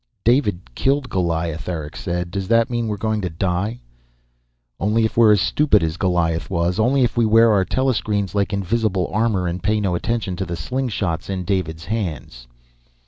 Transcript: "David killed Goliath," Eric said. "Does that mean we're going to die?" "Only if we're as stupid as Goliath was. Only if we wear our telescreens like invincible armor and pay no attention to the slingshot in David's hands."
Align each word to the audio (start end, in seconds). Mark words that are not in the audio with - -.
"David 0.23 0.73
killed 0.73 1.11
Goliath," 1.11 1.69
Eric 1.69 1.95
said. 1.95 2.31
"Does 2.31 2.47
that 2.47 2.71
mean 2.71 2.87
we're 2.87 2.97
going 2.97 3.21
to 3.21 3.29
die?" 3.29 3.81
"Only 4.79 5.05
if 5.05 5.15
we're 5.15 5.33
as 5.33 5.41
stupid 5.41 5.83
as 5.83 5.95
Goliath 5.95 6.49
was. 6.49 6.79
Only 6.79 7.03
if 7.03 7.15
we 7.17 7.23
wear 7.27 7.51
our 7.51 7.63
telescreens 7.65 8.33
like 8.33 8.51
invincible 8.51 9.11
armor 9.13 9.45
and 9.45 9.61
pay 9.61 9.79
no 9.79 9.93
attention 9.93 10.35
to 10.37 10.45
the 10.47 10.55
slingshot 10.55 11.29
in 11.29 11.43
David's 11.43 11.85
hands." 11.85 12.47